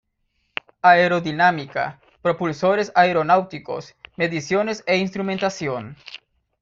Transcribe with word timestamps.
Aerodinámica, 0.81 1.99
Propulsores 2.23 2.91
Aeronáuticos, 2.95 3.93
Mediciones 4.17 4.83
e 4.87 4.97
Instrumentación. 4.97 5.95